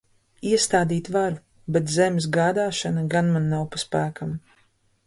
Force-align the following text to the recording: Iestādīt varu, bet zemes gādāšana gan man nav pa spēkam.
Iestādīt 0.51 1.09
varu, 1.17 1.37
bet 1.77 1.93
zemes 1.97 2.29
gādāšana 2.39 3.05
gan 3.15 3.31
man 3.37 3.51
nav 3.55 3.71
pa 3.77 3.85
spēkam. 3.87 4.35